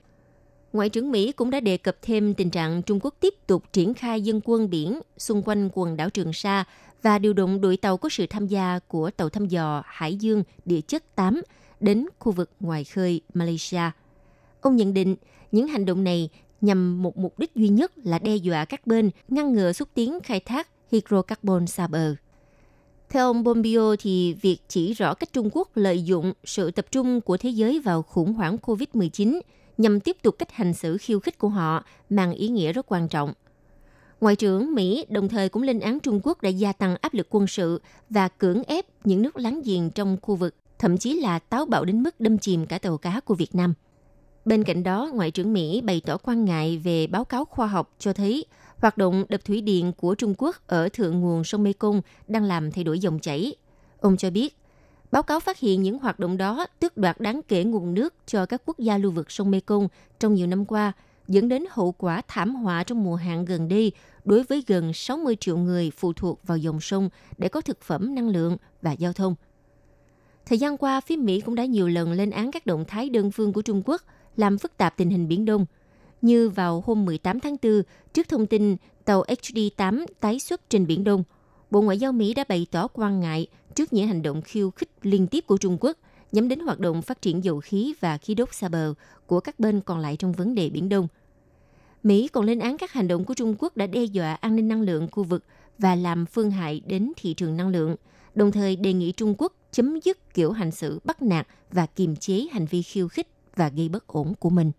Ngoại 0.75 0.89
trưởng 0.89 1.11
Mỹ 1.11 1.31
cũng 1.31 1.49
đã 1.49 1.59
đề 1.59 1.77
cập 1.77 1.97
thêm 2.01 2.33
tình 2.33 2.49
trạng 2.49 2.81
Trung 2.81 2.99
Quốc 3.01 3.15
tiếp 3.19 3.33
tục 3.47 3.63
triển 3.73 3.93
khai 3.93 4.21
dân 4.21 4.41
quân 4.43 4.69
biển 4.69 4.99
xung 5.17 5.41
quanh 5.45 5.69
quần 5.73 5.97
đảo 5.97 6.09
Trường 6.09 6.33
Sa 6.33 6.63
và 7.01 7.19
điều 7.19 7.33
động 7.33 7.61
đội 7.61 7.77
tàu 7.77 7.97
có 7.97 8.09
sự 8.09 8.25
tham 8.27 8.47
gia 8.47 8.79
của 8.87 9.11
tàu 9.11 9.29
thăm 9.29 9.47
dò 9.47 9.83
Hải 9.85 10.15
dương 10.15 10.43
địa 10.65 10.81
chất 10.81 11.15
8 11.15 11.41
đến 11.79 12.05
khu 12.19 12.31
vực 12.31 12.49
ngoài 12.59 12.83
khơi 12.83 13.21
Malaysia. 13.33 13.81
Ông 14.61 14.75
nhận 14.75 14.93
định 14.93 15.15
những 15.51 15.67
hành 15.67 15.85
động 15.85 16.03
này 16.03 16.29
nhằm 16.61 17.01
một 17.03 17.17
mục 17.17 17.39
đích 17.39 17.55
duy 17.55 17.69
nhất 17.69 17.91
là 18.03 18.19
đe 18.19 18.35
dọa 18.35 18.65
các 18.65 18.87
bên, 18.87 19.09
ngăn 19.27 19.53
ngừa 19.53 19.73
xúc 19.73 19.89
tiến 19.93 20.19
khai 20.23 20.39
thác 20.39 20.69
hydrocarbon 20.91 21.67
xa 21.67 21.87
bờ. 21.87 22.15
Theo 23.09 23.27
ông 23.27 23.43
Bombio 23.43 23.95
thì 23.99 24.33
việc 24.33 24.57
chỉ 24.67 24.93
rõ 24.93 25.13
cách 25.13 25.33
Trung 25.33 25.49
Quốc 25.53 25.77
lợi 25.77 26.03
dụng 26.03 26.33
sự 26.43 26.71
tập 26.71 26.85
trung 26.91 27.21
của 27.21 27.37
thế 27.37 27.49
giới 27.49 27.79
vào 27.79 28.01
khủng 28.01 28.33
hoảng 28.33 28.57
COVID-19 28.61 29.39
nhằm 29.77 29.99
tiếp 29.99 30.17
tục 30.21 30.35
cách 30.39 30.51
hành 30.51 30.73
xử 30.73 30.97
khiêu 30.97 31.19
khích 31.19 31.37
của 31.37 31.49
họ 31.49 31.83
mang 32.09 32.33
ý 32.33 32.47
nghĩa 32.47 32.73
rất 32.73 32.85
quan 32.91 33.07
trọng– 33.07 33.33
Ngoại 34.21 34.35
trưởng 34.35 34.75
Mỹ 34.75 35.05
đồng 35.09 35.29
thời 35.29 35.49
cũng 35.49 35.63
lên 35.63 35.79
án 35.79 35.99
Trung 35.99 36.19
Quốc 36.23 36.41
đã 36.41 36.49
gia 36.49 36.73
tăng 36.73 36.95
áp 37.01 37.13
lực 37.13 37.27
quân 37.29 37.47
sự 37.47 37.81
và 38.09 38.27
cưỡng 38.27 38.63
ép 38.63 38.85
những 39.03 39.21
nước 39.21 39.37
láng 39.37 39.61
giềng 39.65 39.89
trong 39.89 40.17
khu 40.21 40.35
vực, 40.35 40.55
thậm 40.79 40.97
chí 40.97 41.13
là 41.13 41.39
táo 41.39 41.65
bạo 41.65 41.85
đến 41.85 42.03
mức 42.03 42.19
đâm 42.19 42.37
chìm 42.37 42.65
cả 42.65 42.77
tàu 42.77 42.97
cá 42.97 43.19
của 43.19 43.35
Việt 43.35 43.55
Nam. 43.55 43.73
Bên 44.45 44.63
cạnh 44.63 44.83
đó, 44.83 45.09
Ngoại 45.13 45.31
trưởng 45.31 45.53
Mỹ 45.53 45.81
bày 45.81 46.01
tỏ 46.05 46.17
quan 46.17 46.45
ngại 46.45 46.81
về 46.83 47.07
báo 47.07 47.25
cáo 47.25 47.45
khoa 47.45 47.67
học 47.67 47.95
cho 47.99 48.13
thấy 48.13 48.45
hoạt 48.77 48.97
động 48.97 49.25
đập 49.29 49.45
thủy 49.45 49.61
điện 49.61 49.91
của 49.97 50.15
Trung 50.15 50.33
Quốc 50.37 50.55
ở 50.67 50.89
thượng 50.89 51.19
nguồn 51.19 51.43
sông 51.43 51.63
Mekong 51.63 52.01
đang 52.27 52.43
làm 52.43 52.71
thay 52.71 52.83
đổi 52.83 52.99
dòng 52.99 53.19
chảy. 53.19 53.55
Ông 53.99 54.17
cho 54.17 54.29
biết, 54.29 54.57
báo 55.11 55.23
cáo 55.23 55.39
phát 55.39 55.59
hiện 55.59 55.81
những 55.81 55.99
hoạt 55.99 56.19
động 56.19 56.37
đó 56.37 56.65
tước 56.79 56.97
đoạt 56.97 57.19
đáng 57.19 57.41
kể 57.47 57.63
nguồn 57.63 57.93
nước 57.93 58.13
cho 58.25 58.45
các 58.45 58.61
quốc 58.65 58.79
gia 58.79 58.97
lưu 58.97 59.11
vực 59.11 59.31
sông 59.31 59.51
Mekong 59.51 59.87
trong 60.19 60.33
nhiều 60.33 60.47
năm 60.47 60.65
qua– 60.65 60.93
dẫn 61.27 61.49
đến 61.49 61.63
hậu 61.69 61.91
quả 61.91 62.21
thảm 62.27 62.55
họa 62.55 62.83
trong 62.83 63.03
mùa 63.03 63.15
hạn 63.15 63.45
gần 63.45 63.67
đây 63.67 63.91
đối 64.25 64.43
với 64.43 64.63
gần 64.67 64.93
60 64.93 65.35
triệu 65.39 65.57
người 65.57 65.91
phụ 65.97 66.13
thuộc 66.13 66.39
vào 66.47 66.57
dòng 66.57 66.81
sông 66.81 67.09
để 67.37 67.49
có 67.49 67.61
thực 67.61 67.81
phẩm, 67.81 68.15
năng 68.15 68.29
lượng 68.29 68.57
và 68.81 68.91
giao 68.91 69.13
thông. 69.13 69.35
Thời 70.45 70.57
gian 70.57 70.77
qua, 70.77 71.01
phía 71.01 71.15
Mỹ 71.15 71.41
cũng 71.41 71.55
đã 71.55 71.65
nhiều 71.65 71.87
lần 71.87 72.11
lên 72.11 72.29
án 72.29 72.51
các 72.51 72.65
động 72.65 72.85
thái 72.87 73.09
đơn 73.09 73.31
phương 73.31 73.53
của 73.53 73.61
Trung 73.61 73.81
Quốc 73.85 74.01
làm 74.35 74.57
phức 74.57 74.77
tạp 74.77 74.97
tình 74.97 75.09
hình 75.09 75.27
Biển 75.27 75.45
Đông. 75.45 75.65
Như 76.21 76.49
vào 76.49 76.83
hôm 76.85 77.05
18 77.05 77.39
tháng 77.39 77.55
4, 77.63 77.81
trước 78.13 78.29
thông 78.29 78.47
tin 78.47 78.75
tàu 79.05 79.23
HD-8 79.23 80.05
tái 80.19 80.39
xuất 80.39 80.69
trên 80.69 80.87
Biển 80.87 81.03
Đông, 81.03 81.23
Bộ 81.71 81.81
Ngoại 81.81 81.97
giao 81.97 82.11
Mỹ 82.11 82.33
đã 82.33 82.43
bày 82.49 82.67
tỏ 82.71 82.87
quan 82.87 83.19
ngại 83.19 83.47
trước 83.75 83.93
những 83.93 84.07
hành 84.07 84.21
động 84.21 84.41
khiêu 84.41 84.71
khích 84.71 84.89
liên 85.01 85.27
tiếp 85.27 85.43
của 85.47 85.57
Trung 85.57 85.77
Quốc 85.79 85.97
nhắm 86.31 86.47
đến 86.47 86.59
hoạt 86.59 86.79
động 86.79 87.01
phát 87.01 87.21
triển 87.21 87.43
dầu 87.43 87.59
khí 87.59 87.93
và 87.99 88.17
khí 88.17 88.35
đốt 88.35 88.53
xa 88.53 88.69
bờ 88.69 88.93
của 89.25 89.39
các 89.39 89.59
bên 89.59 89.81
còn 89.81 89.99
lại 89.99 90.15
trong 90.17 90.31
vấn 90.31 90.55
đề 90.55 90.69
Biển 90.69 90.89
Đông. 90.89 91.07
Mỹ 92.03 92.27
còn 92.27 92.45
lên 92.45 92.59
án 92.59 92.77
các 92.77 92.91
hành 92.91 93.07
động 93.07 93.23
của 93.23 93.33
Trung 93.33 93.55
Quốc 93.59 93.77
đã 93.77 93.87
đe 93.87 94.03
dọa 94.03 94.33
an 94.33 94.55
ninh 94.55 94.67
năng 94.67 94.81
lượng 94.81 95.07
khu 95.11 95.23
vực 95.23 95.43
và 95.77 95.95
làm 95.95 96.25
phương 96.25 96.51
hại 96.51 96.81
đến 96.85 97.11
thị 97.17 97.33
trường 97.33 97.57
năng 97.57 97.69
lượng, 97.69 97.95
đồng 98.35 98.51
thời 98.51 98.75
đề 98.75 98.93
nghị 98.93 99.11
Trung 99.11 99.35
Quốc 99.37 99.53
chấm 99.71 99.99
dứt 99.99 100.33
kiểu 100.33 100.51
hành 100.51 100.71
xử 100.71 100.99
bắt 101.03 101.21
nạt 101.21 101.47
và 101.71 101.85
kiềm 101.85 102.15
chế 102.15 102.47
hành 102.51 102.65
vi 102.65 102.81
khiêu 102.81 103.07
khích 103.07 103.27
và 103.55 103.69
gây 103.69 103.89
bất 103.89 104.07
ổn 104.07 104.33
của 104.39 104.49
mình. 104.49 104.71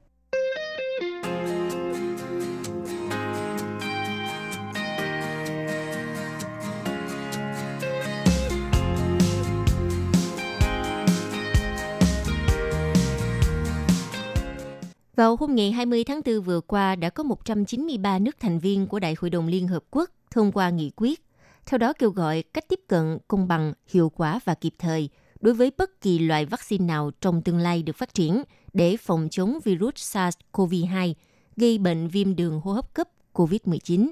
Vào 15.16 15.36
hôm 15.36 15.54
ngày 15.54 15.72
20 15.72 16.04
tháng 16.04 16.20
4 16.24 16.40
vừa 16.40 16.60
qua 16.60 16.96
đã 16.96 17.10
có 17.10 17.22
193 17.22 18.18
nước 18.18 18.36
thành 18.40 18.58
viên 18.58 18.86
của 18.86 18.98
Đại 18.98 19.14
hội 19.18 19.30
đồng 19.30 19.46
Liên 19.46 19.68
Hợp 19.68 19.84
Quốc 19.90 20.10
thông 20.30 20.52
qua 20.52 20.70
nghị 20.70 20.90
quyết, 20.96 21.22
theo 21.66 21.78
đó 21.78 21.92
kêu 21.92 22.10
gọi 22.10 22.42
cách 22.42 22.68
tiếp 22.68 22.80
cận 22.88 23.18
công 23.28 23.48
bằng, 23.48 23.72
hiệu 23.88 24.08
quả 24.16 24.40
và 24.44 24.54
kịp 24.54 24.74
thời 24.78 25.08
đối 25.40 25.54
với 25.54 25.72
bất 25.78 26.00
kỳ 26.00 26.18
loại 26.18 26.44
vaccine 26.44 26.84
nào 26.84 27.10
trong 27.20 27.42
tương 27.42 27.58
lai 27.58 27.82
được 27.82 27.96
phát 27.96 28.14
triển 28.14 28.42
để 28.72 28.96
phòng 28.96 29.28
chống 29.30 29.58
virus 29.64 29.94
SARS-CoV-2 29.94 31.14
gây 31.56 31.78
bệnh 31.78 32.08
viêm 32.08 32.36
đường 32.36 32.60
hô 32.60 32.72
hấp 32.72 32.94
cấp 32.94 33.08
COVID-19. 33.34 34.10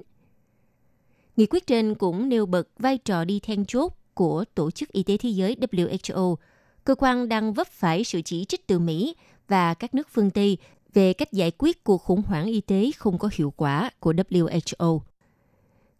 Nghị 1.37 1.47
quyết 1.47 1.67
trên 1.67 1.95
cũng 1.95 2.29
nêu 2.29 2.47
bật 2.47 2.69
vai 2.79 2.99
trò 2.99 3.25
đi 3.25 3.41
then 3.41 3.65
chốt 3.65 3.93
của 4.15 4.45
Tổ 4.55 4.71
chức 4.71 4.93
Y 4.93 5.03
tế 5.03 5.17
Thế 5.17 5.29
giới 5.29 5.57
WHO, 5.61 6.37
cơ 6.85 6.95
quan 6.95 7.29
đang 7.29 7.53
vấp 7.53 7.69
phải 7.69 8.05
sự 8.05 8.23
chỉ 8.23 8.45
trích 8.45 8.67
từ 8.67 8.79
Mỹ 8.79 9.17
và 9.49 9.75
các 9.75 9.95
nước 9.95 10.09
phương 10.13 10.31
Tây 10.31 10.59
về 10.95 11.13
cách 11.13 11.33
giải 11.33 11.53
quyết 11.59 11.85
cuộc 11.85 11.99
khủng 11.99 12.23
hoảng 12.23 12.47
y 12.47 12.61
tế 12.61 12.91
không 12.97 13.19
có 13.19 13.29
hiệu 13.33 13.53
quả 13.57 13.91
của 14.01 14.13
WHO. 14.13 15.01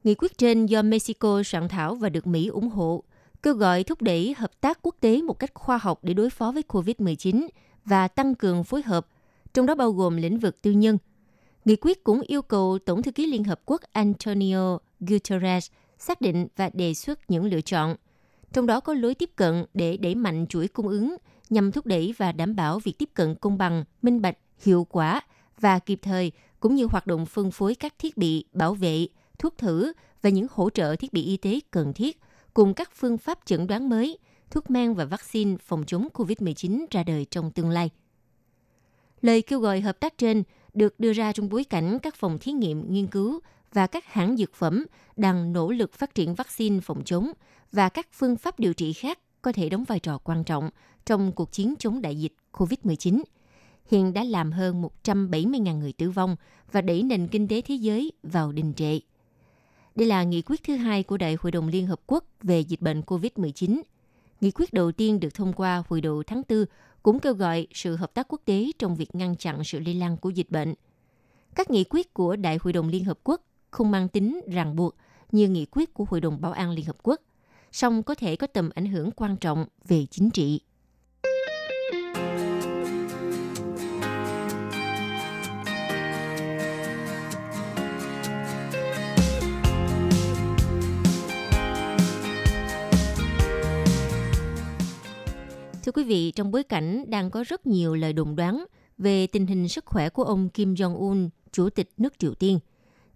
Nghị 0.05 0.15
quyết 0.15 0.39
trên 0.39 0.67
do 0.67 0.83
Mexico 0.83 1.43
soạn 1.43 1.69
thảo 1.69 1.95
và 1.95 2.09
được 2.09 2.27
Mỹ 2.27 2.47
ủng 2.47 2.69
hộ, 2.69 3.05
kêu 3.43 3.55
gọi 3.55 3.85
thúc 3.85 4.03
đẩy 4.03 4.35
hợp 4.39 4.61
tác 4.61 4.79
quốc 4.83 4.97
tế 5.01 5.23
một 5.23 5.39
cách 5.39 5.55
khoa 5.55 5.79
học 5.79 5.99
để 6.03 6.15
đối 6.15 6.31
phó 6.31 6.53
với 6.53 6.63
COVID-19 6.69 7.49
và 7.85 8.09
tăng 8.09 8.35
cường 8.35 8.65
phối 8.65 8.83
hợp, 8.83 9.07
trong 9.55 9.67
đó 9.67 9.75
bao 9.75 9.93
gồm 9.93 10.17
lĩnh 10.17 10.39
vực 10.39 10.63
tư 10.63 10.71
nhân. 10.71 10.99
Nghị 11.65 11.77
quyết 11.77 12.05
cũng 12.05 12.21
yêu 12.21 12.43
cầu 12.43 12.79
Tổng 12.87 13.03
thư 13.03 13.13
ký 13.13 13.27
Liên 13.27 13.45
Hợp 13.45 13.61
Quốc 13.65 13.81
Antonio 13.93 14.79
Guterres 15.01 15.71
xác 15.99 16.21
định 16.21 16.47
và 16.57 16.71
đề 16.73 16.95
xuất 16.95 17.31
những 17.31 17.45
lựa 17.45 17.61
chọn, 17.61 17.97
trong 18.53 18.67
đó 18.67 18.81
có 18.81 18.95
lối 18.95 19.15
tiếp 19.15 19.31
cận 19.37 19.65
để 19.75 19.97
đẩy 19.97 20.15
mạnh 20.15 20.47
chuỗi 20.49 20.69
cung 20.69 20.89
ứng 20.89 21.17
nhằm 21.51 21.73
thúc 21.73 21.87
đẩy 21.87 22.15
và 22.17 22.33
đảm 22.33 22.57
bảo 22.57 22.79
việc 22.79 22.99
tiếp 22.99 23.09
cận 23.15 23.35
công 23.35 23.59
bằng, 23.59 23.85
minh 24.03 24.23
bạch, 24.23 24.37
hiệu 24.59 24.87
quả 24.91 25.21
và 25.61 25.79
kịp 25.79 25.99
thời, 26.03 26.33
cũng 26.61 26.75
như 26.75 26.87
hoạt 26.87 27.07
động 27.07 27.27
phân 27.27 27.51
phối 27.51 27.75
các 27.75 27.95
thiết 27.99 28.17
bị 28.17 28.45
bảo 28.53 28.75
vệ, 28.75 29.07
thuốc 29.39 29.59
thử 29.59 29.93
và 30.23 30.31
những 30.31 30.47
hỗ 30.51 30.71
trợ 30.71 30.97
thiết 30.97 31.13
bị 31.13 31.25
y 31.25 31.37
tế 31.37 31.61
cần 31.71 31.93
thiết, 31.93 32.21
cùng 32.55 32.75
các 32.75 32.91
phương 32.95 33.19
pháp 33.19 33.39
chẩn 33.45 33.67
đoán 33.67 33.89
mới, 33.89 34.19
thuốc 34.51 34.71
men 34.71 34.95
và 34.95 35.05
vaccine 35.05 35.57
phòng 35.57 35.85
chống 35.87 36.09
COVID-19 36.15 36.87
ra 36.91 37.03
đời 37.03 37.27
trong 37.31 37.51
tương 37.51 37.71
lai. 37.71 37.91
Lời 39.23 39.43
kêu 39.43 39.61
gọi 39.61 39.81
hợp 39.81 40.01
tác 40.01 40.19
trên 40.19 40.43
được 40.75 41.01
đưa 41.01 41.13
ra 41.13 41.33
trong 41.33 41.49
bối 41.49 41.65
cảnh 41.65 41.99
các 41.99 42.15
phòng 42.15 42.39
thí 42.39 42.53
nghiệm 42.53 42.93
nghiên 42.93 43.07
cứu 43.07 43.41
và 43.73 43.87
các 43.87 44.05
hãng 44.07 44.37
dược 44.37 44.55
phẩm 44.55 44.87
đang 45.17 45.53
nỗ 45.53 45.71
lực 45.71 45.93
phát 45.93 46.15
triển 46.15 46.35
vaccine 46.35 46.81
phòng 46.81 47.03
chống 47.05 47.33
và 47.73 47.89
các 47.89 48.09
phương 48.13 48.37
pháp 48.37 48.59
điều 48.59 48.75
trị 48.75 48.93
khác 48.93 49.19
có 49.43 49.53
thể 49.53 49.69
đóng 49.69 49.85
vai 49.85 50.01
trò 50.01 50.19
quan 50.19 50.45
trọng 50.45 50.71
trong 51.07 51.33
cuộc 51.33 51.53
chiến 51.53 51.75
chống 51.79 52.03
đại 52.03 52.21
dịch 52.21 52.33
COVID-19. 52.53 53.23
Hiện 53.91 54.13
đã 54.13 54.25
làm 54.25 54.53
hơn 54.53 54.83
170.000 55.05 55.79
người 55.79 55.93
tử 55.93 56.11
vong 56.11 56.37
và 56.73 56.81
đẩy 56.81 57.03
nền 57.03 57.29
kinh 57.29 57.49
tế 57.49 57.61
thế 57.61 57.75
giới 57.75 58.13
vào 58.23 58.53
đình 58.53 58.73
trệ. 58.75 58.99
Đây 59.95 60.07
là 60.07 60.23
nghị 60.23 60.43
quyết 60.43 60.63
thứ 60.65 60.77
hai 60.77 61.03
của 61.03 61.17
Đại 61.17 61.37
hội 61.41 61.53
đồng 61.53 61.69
Liên 61.69 61.87
Hợp 61.87 62.01
Quốc 62.07 62.25
về 62.43 62.61
dịch 62.61 62.81
bệnh 62.81 63.01
COVID-19. 63.01 63.81
Nghị 64.41 64.51
quyết 64.51 64.73
đầu 64.73 64.93
tiên 64.93 65.21
được 65.21 65.35
thông 65.35 65.53
qua 65.53 65.83
hồi 65.89 66.01
đầu 66.01 66.23
tháng 66.23 66.43
4 66.49 66.65
cũng 67.03 67.21
kêu 67.21 67.35
gọi 67.35 67.67
sự 67.73 67.97
hợp 67.97 68.15
tác 68.15 68.27
quốc 68.29 68.41
tế 68.45 68.71
trong 68.79 68.97
việc 68.97 69.15
ngăn 69.15 69.37
chặn 69.37 69.65
sự 69.65 69.79
lây 69.79 69.95
lan 69.95 70.17
của 70.17 70.31
dịch 70.31 70.51
bệnh. 70.51 70.75
Các 71.55 71.71
nghị 71.71 71.85
quyết 71.85 72.15
của 72.15 72.37
Đại 72.37 72.59
hội 72.61 72.73
đồng 72.73 72.89
Liên 72.89 73.05
Hợp 73.05 73.19
Quốc 73.25 73.43
không 73.71 73.91
mang 73.91 74.09
tính 74.09 74.41
ràng 74.53 74.77
buộc 74.77 74.97
như 75.33 75.49
nghị 75.49 75.67
quyết 75.71 75.95
của 75.95 76.05
Hội 76.11 76.21
đồng 76.21 76.41
Bảo 76.41 76.53
an 76.53 76.71
Liên 76.71 76.85
Hợp 76.85 76.97
Quốc, 77.03 77.21
song 77.73 78.03
có 78.03 78.15
thể 78.15 78.37
có 78.37 78.47
tầm 78.47 78.71
ảnh 78.75 78.87
hưởng 78.87 79.11
quan 79.11 79.37
trọng 79.37 79.67
về 79.89 80.07
chính 80.11 80.31
trị. 80.31 80.61
Thưa 95.85 95.93
quý 95.93 96.05
vị, 96.05 96.31
trong 96.31 96.51
bối 96.51 96.63
cảnh 96.63 97.11
đang 97.11 97.31
có 97.31 97.45
rất 97.49 97.67
nhiều 97.67 97.95
lời 97.95 98.13
đồn 98.13 98.37
đoán 98.37 98.65
về 98.99 99.27
tình 99.27 99.47
hình 99.47 99.69
sức 99.69 99.85
khỏe 99.87 100.09
của 100.09 100.23
ông 100.23 100.49
Kim 100.49 100.75
Jong-un, 100.75 101.29
chủ 101.53 101.71
tịch 101.71 101.91
nước 101.97 102.19
Triều 102.19 102.35
Tiên, 102.35 102.59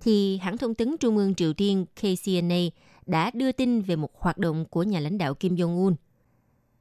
thì 0.01 0.37
hãng 0.37 0.59
thông 0.59 0.75
tấn 0.75 0.97
Trung 0.97 1.17
ương 1.17 1.35
Triều 1.35 1.53
Tiên 1.53 1.85
KCNA 2.01 2.59
đã 3.07 3.31
đưa 3.35 3.53
tin 3.53 3.81
về 3.81 3.97
một 3.97 4.11
hoạt 4.21 4.39
động 4.39 4.65
của 4.71 4.83
nhà 4.83 5.01
lãnh 5.01 5.19
đạo 5.19 5.35
Kim 5.35 5.55
Jong-un. 5.55 5.95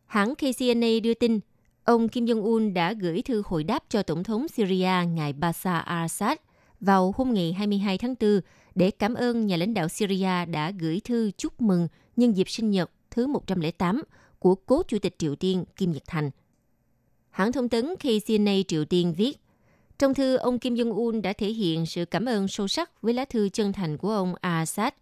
Hãng 0.05 0.35
KCNA 0.35 0.87
đưa 1.03 1.13
tin, 1.13 1.39
ông 1.83 2.09
Kim 2.09 2.25
Jong-un 2.25 2.73
đã 2.73 2.93
gửi 2.93 3.21
thư 3.21 3.41
hồi 3.45 3.63
đáp 3.63 3.83
cho 3.89 4.03
Tổng 4.03 4.23
thống 4.23 4.47
Syria 4.47 5.05
ngài 5.13 5.33
Bashar 5.33 5.85
al-Assad 5.85 6.35
vào 6.79 7.13
hôm 7.17 7.33
ngày 7.33 7.53
22 7.53 7.97
tháng 7.97 8.15
4 8.19 8.39
để 8.75 8.91
cảm 8.91 9.13
ơn 9.13 9.47
nhà 9.47 9.57
lãnh 9.57 9.73
đạo 9.73 9.87
Syria 9.87 10.45
đã 10.45 10.71
gửi 10.79 11.01
thư 11.03 11.31
chúc 11.37 11.61
mừng 11.61 11.87
nhân 12.15 12.37
dịp 12.37 12.49
sinh 12.49 12.71
nhật 12.71 12.91
thứ 13.11 13.27
108 13.27 14.01
của 14.39 14.55
cố 14.55 14.83
chủ 14.87 14.99
tịch 14.99 15.15
Triều 15.17 15.35
Tiên 15.35 15.65
Kim 15.75 15.91
Nhật 15.91 16.03
Thành. 16.07 16.31
Hãng 17.29 17.51
thông 17.51 17.69
tấn 17.69 17.95
KCNA 17.95 18.53
Triều 18.67 18.85
Tiên 18.85 19.13
viết, 19.17 19.37
trong 19.99 20.13
thư, 20.13 20.35
ông 20.35 20.59
Kim 20.59 20.75
Jong-un 20.75 21.21
đã 21.21 21.33
thể 21.33 21.47
hiện 21.47 21.85
sự 21.85 22.05
cảm 22.05 22.25
ơn 22.25 22.47
sâu 22.47 22.67
sắc 22.67 23.01
với 23.01 23.13
lá 23.13 23.25
thư 23.25 23.49
chân 23.49 23.73
thành 23.73 23.97
của 23.97 24.11
ông 24.11 24.33
Assad, 24.41 24.93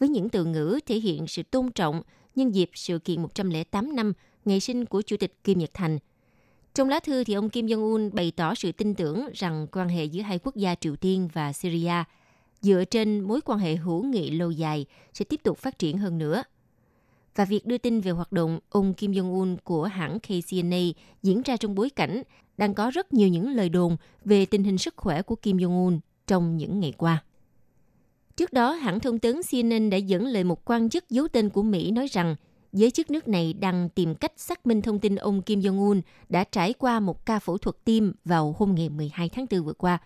với 0.00 0.08
những 0.08 0.28
từ 0.28 0.44
ngữ 0.44 0.80
thể 0.86 0.96
hiện 0.96 1.26
sự 1.26 1.42
tôn 1.42 1.72
trọng 1.72 2.02
nhân 2.34 2.54
dịp 2.54 2.70
sự 2.74 2.98
kiện 2.98 3.22
108 3.22 3.96
năm 3.96 4.12
ngày 4.44 4.60
sinh 4.60 4.84
của 4.84 5.02
Chủ 5.02 5.16
tịch 5.16 5.44
Kim 5.44 5.58
Nhật 5.58 5.70
Thành. 5.74 5.98
Trong 6.74 6.88
lá 6.88 7.00
thư 7.00 7.24
thì 7.24 7.34
ông 7.34 7.50
Kim 7.50 7.66
Jong-un 7.66 8.10
bày 8.10 8.32
tỏ 8.36 8.54
sự 8.54 8.72
tin 8.72 8.94
tưởng 8.94 9.28
rằng 9.34 9.66
quan 9.72 9.88
hệ 9.88 10.04
giữa 10.04 10.22
hai 10.22 10.38
quốc 10.38 10.56
gia 10.56 10.74
Triều 10.74 10.96
Tiên 10.96 11.28
và 11.32 11.52
Syria 11.52 12.04
dựa 12.60 12.84
trên 12.84 13.20
mối 13.20 13.40
quan 13.40 13.58
hệ 13.58 13.76
hữu 13.76 14.02
nghị 14.02 14.30
lâu 14.30 14.50
dài 14.50 14.86
sẽ 15.14 15.24
tiếp 15.24 15.40
tục 15.42 15.58
phát 15.58 15.78
triển 15.78 15.98
hơn 15.98 16.18
nữa– 16.18 16.42
và 17.36 17.44
việc 17.44 17.66
đưa 17.66 17.78
tin 17.78 18.00
về 18.00 18.10
hoạt 18.10 18.32
động 18.32 18.58
ông 18.70 18.94
Kim 18.94 19.12
Jong-un 19.12 19.56
của 19.64 19.84
hãng 19.84 20.18
KCNA 20.20 20.78
diễn 21.22 21.42
ra 21.42 21.56
trong 21.56 21.74
bối 21.74 21.90
cảnh 21.90 22.22
đang 22.56 22.74
có 22.74 22.90
rất 22.90 23.12
nhiều 23.12 23.28
những 23.28 23.50
lời 23.50 23.68
đồn 23.68 23.96
về 24.24 24.46
tình 24.46 24.64
hình 24.64 24.78
sức 24.78 24.94
khỏe 24.96 25.22
của 25.22 25.34
Kim 25.34 25.56
Jong-un 25.56 25.98
trong 26.26 26.56
những 26.56 26.80
ngày 26.80 26.92
qua. 26.92 27.24
Trước 28.36 28.52
đó, 28.52 28.72
hãng 28.72 29.00
thông 29.00 29.18
tấn 29.18 29.40
CNN 29.50 29.90
đã 29.90 29.96
dẫn 29.96 30.26
lời 30.26 30.44
một 30.44 30.64
quan 30.64 30.90
chức 30.90 31.10
giấu 31.10 31.28
tên 31.28 31.50
của 31.50 31.62
Mỹ 31.62 31.90
nói 31.90 32.06
rằng 32.06 32.36
giới 32.72 32.90
chức 32.90 33.10
nước 33.10 33.28
này 33.28 33.52
đang 33.52 33.88
tìm 33.88 34.14
cách 34.14 34.32
xác 34.36 34.66
minh 34.66 34.82
thông 34.82 34.98
tin 34.98 35.16
ông 35.16 35.42
Kim 35.42 35.60
Jong-un 35.60 36.00
đã 36.28 36.44
trải 36.44 36.72
qua 36.72 37.00
một 37.00 37.26
ca 37.26 37.38
phẫu 37.38 37.58
thuật 37.58 37.76
tim 37.84 38.12
vào 38.24 38.54
hôm 38.58 38.74
ngày 38.74 38.88
12 38.88 39.28
tháng 39.28 39.46
4 39.50 39.64
vừa 39.64 39.72
qua. 39.72 39.98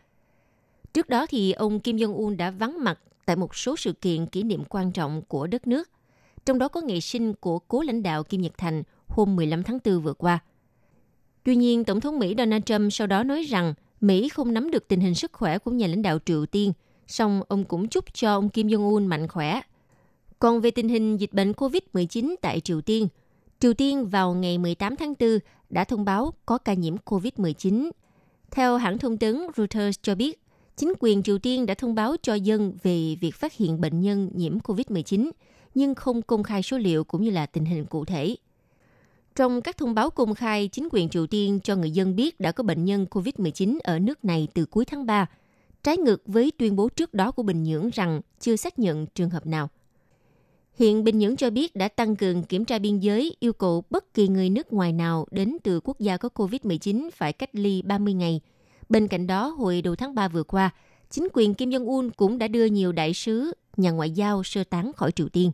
Trước 0.93 1.09
đó 1.09 1.27
thì 1.27 1.53
ông 1.53 1.81
Kim 1.81 1.97
Jong-un 1.97 2.37
đã 2.37 2.51
vắng 2.51 2.85
mặt 2.85 3.01
tại 3.27 3.37
một 3.37 3.57
số 3.57 3.77
sự 3.77 3.93
kiện 3.93 4.27
kỷ 4.27 4.43
niệm 4.43 4.65
quan 4.65 4.93
trọng 4.93 5.23
của 5.23 5.47
đất 5.47 5.67
nước– 5.67 5.91
trong 6.47 6.59
đó 6.59 6.68
có 6.68 6.80
ngày 6.80 7.00
sinh 7.00 7.35
của 7.35 7.59
cố 7.59 7.82
lãnh 7.82 8.02
đạo 8.02 8.23
Kim 8.23 8.40
Nhật 8.40 8.59
Thành 8.59 8.82
hôm 9.06 9.37
15 9.37 9.62
tháng 9.62 9.78
4 9.85 10.00
vừa 10.00 10.14
qua. 10.14 10.38
Tuy 11.44 11.56
nhiên, 11.56 11.85
Tổng 11.85 12.00
thống 12.00 12.18
Mỹ 12.18 12.35
Donald 12.38 12.64
Trump 12.64 12.92
sau 12.92 13.06
đó 13.06 13.23
nói 13.23 13.42
rằng 13.42 13.75
Mỹ 14.00 14.28
không 14.28 14.54
nắm 14.54 14.70
được 14.70 14.88
tình 14.88 15.00
hình 15.00 15.14
sức 15.14 15.32
khỏe 15.32 15.59
của 15.59 15.70
nhà 15.70 15.87
lãnh 15.87 16.02
đạo 16.02 16.18
Triều 16.25 16.47
Tiên, 16.47 16.73
song 17.06 17.42
ông 17.49 17.64
cũng 17.64 17.88
chúc 17.88 18.14
cho 18.14 18.35
ông 18.35 18.49
Kim 18.49 18.66
Jong-un 18.66 19.06
mạnh 19.06 19.28
khỏe. 19.28 19.61
Còn 20.38 20.61
về 20.61 20.70
tình 20.70 20.88
hình 20.88 21.16
dịch 21.16 21.32
bệnh 21.32 21.52
COVID-19 21.52 22.35
tại 22.42 22.61
Triều 22.61 22.80
Tiên, 22.80 23.09
Triều 23.61 23.75
Tiên 23.75 24.06
vào 24.06 24.35
ngày 24.35 24.59
18 24.59 24.97
tháng 24.97 25.14
4 25.20 25.38
đã 25.70 25.85
thông 25.85 26.04
báo 26.04 26.32
có 26.47 26.59
ca 26.59 26.75
nhiễm 26.75 26.97
COVID-19. 27.04 27.90
Theo 28.50 28.76
hãng 28.76 28.99
thông 28.99 29.16
tấn 29.16 29.47
Reuters 29.56 29.99
cho 30.02 30.14
biết, 30.14 30.40
chính 30.76 30.92
quyền 31.00 31.23
Triều 31.23 31.38
Tiên 31.38 31.66
đã 31.66 31.75
thông 31.75 31.94
báo 31.94 32.16
cho 32.23 32.35
dân 32.35 32.73
về 32.82 33.16
việc 33.20 33.35
phát 33.35 33.52
hiện 33.52 33.80
bệnh 33.80 34.00
nhân 34.00 34.30
nhiễm 34.35 34.59
COVID-19 34.59 35.30
nhưng 35.75 35.95
không 35.95 36.23
công 36.23 36.43
khai 36.43 36.62
số 36.62 36.79
liệu 36.79 37.05
cũng 37.05 37.23
như 37.23 37.31
là 37.31 37.47
tình 37.47 37.65
hình 37.65 37.85
cụ 37.85 38.05
thể. 38.05 38.37
Trong 39.37 39.62
các 39.62 39.77
thông 39.77 39.95
báo 39.95 40.11
công 40.11 40.35
khai, 40.35 40.69
chính 40.69 40.89
quyền 40.93 41.09
Triều 41.09 41.27
Tiên 41.27 41.61
cho 41.65 41.77
người 41.77 41.91
dân 41.91 42.17
biết 42.17 42.41
đã 42.41 42.53
có 42.53 42.62
bệnh 42.62 42.85
nhân 42.85 43.07
COVID-19 43.11 43.79
ở 43.85 43.99
nước 43.99 44.25
này 44.25 44.49
từ 44.55 44.65
cuối 44.65 44.85
tháng 44.85 45.07
3, 45.07 45.27
trái 45.83 45.97
ngược 45.97 46.23
với 46.27 46.53
tuyên 46.59 46.77
bố 46.77 46.89
trước 46.89 47.15
đó 47.15 47.31
của 47.31 47.43
Bình 47.43 47.62
Nhưỡng 47.62 47.91
rằng 47.91 48.21
chưa 48.41 48.57
xác 48.57 48.79
nhận 48.79 49.07
trường 49.07 49.31
hợp 49.31 49.47
nào. 49.47 49.69
Hiện 50.75 51.05
Bình 51.05 51.19
Nhưỡng 51.19 51.37
cho 51.37 51.50
biết 51.50 51.77
đã 51.77 51.89
tăng 51.89 52.17
cường 52.17 52.43
kiểm 52.43 52.65
tra 52.65 52.79
biên 52.79 52.99
giới, 52.99 53.37
yêu 53.41 53.53
cầu 53.53 53.85
bất 53.91 54.15
kỳ 54.15 54.29
người 54.29 54.50
nước 54.50 54.73
ngoài 54.73 54.93
nào 54.93 55.27
đến 55.31 55.57
từ 55.62 55.81
quốc 55.85 56.00
gia 56.00 56.17
có 56.17 56.29
COVID-19 56.35 57.11
phải 57.15 57.33
cách 57.33 57.50
ly 57.53 57.83
30 57.83 58.15
ngày. 58.15 58.41
Bên 58.89 59.09
cạnh 59.09 59.27
đó, 59.27 59.49
hồi 59.49 59.83
đầu 59.83 59.97
tháng 59.97 60.15
3 60.15 60.29
vừa 60.29 60.43
qua, 60.43 60.71
chính 61.11 61.29
quyền 61.33 61.55
Kim 61.55 61.71
Jong-un 61.71 62.11
cũng 62.17 62.39
đã 62.39 62.49
đưa 62.49 62.65
nhiều 62.65 62.93
đại 62.93 63.15
sứ, 63.15 63.53
nhà 63.77 63.91
ngoại 63.91 64.11
giao 64.11 64.43
sơ 64.43 64.65
tán 64.65 64.93
khỏi 64.93 65.12
Triều 65.12 65.29
Tiên. 65.29 65.50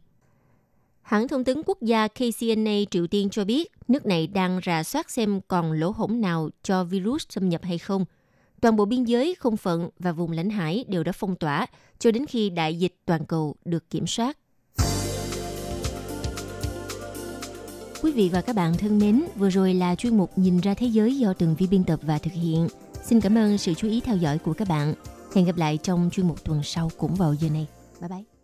Hãng 1.07 1.29
thông 1.29 1.45
tấn 1.45 1.63
quốc 1.67 1.83
gia 1.83 2.09
KCNA 2.09 2.73
Triều 2.91 3.07
Tiên 3.07 3.31
cho 3.31 3.45
biết 3.45 3.73
nước 3.89 4.07
này 4.07 4.27
đang 4.27 4.61
rà 4.67 4.83
soát 4.83 5.11
xem 5.11 5.41
còn 5.49 5.73
lỗ 5.73 5.91
hổng 5.91 6.21
nào 6.21 6.51
cho 6.63 6.85
virus 6.85 7.25
xâm 7.29 7.49
nhập 7.49 7.61
hay 7.65 7.79
không. 7.79 8.05
Toàn 8.61 8.77
bộ 8.77 8.85
biên 8.85 9.05
giới, 9.05 9.35
không 9.35 9.57
phận 9.57 9.89
và 9.99 10.13
vùng 10.13 10.33
lãnh 10.33 10.51
hải 10.51 10.85
đều 10.89 11.05
đã 11.05 11.13
phong 11.13 11.37
tỏa 11.37 11.67
cho 11.99 12.11
đến 12.11 12.27
khi 12.27 12.51
đại 12.51 12.79
dịch 12.79 12.95
toàn 13.05 13.25
cầu 13.27 13.55
được 13.65 13.91
kiểm 13.91 14.07
soát. 14.07 14.39
Quý 18.03 18.13
vị 18.13 18.31
và 18.33 18.41
các 18.41 18.57
bạn 18.57 18.75
thân 18.79 18.99
mến, 18.99 19.25
vừa 19.37 19.51
rồi 19.51 19.75
là 19.75 19.95
chuyên 19.95 20.17
mục 20.17 20.31
Nhìn 20.37 20.61
ra 20.61 20.75
thế 20.75 20.87
giới 20.87 21.19
do 21.19 21.33
Tường 21.33 21.55
Vi 21.59 21.67
biên 21.67 21.85
tập 21.85 22.01
và 22.03 22.19
thực 22.19 22.33
hiện. 22.33 22.69
Xin 23.05 23.21
cảm 23.21 23.39
ơn 23.39 23.59
sự 23.59 23.75
chú 23.75 23.89
ý 23.89 24.01
theo 24.01 24.17
dõi 24.17 24.39
của 24.39 24.53
các 24.53 24.69
bạn. 24.69 24.95
Hẹn 25.35 25.45
gặp 25.45 25.57
lại 25.57 25.79
trong 25.83 26.11
chuyên 26.13 26.29
mục 26.29 26.45
tuần 26.45 26.63
sau 26.63 26.91
cũng 26.97 27.15
vào 27.15 27.35
giờ 27.35 27.49
này. 27.49 27.67
Bye 28.01 28.09
bye. 28.09 28.36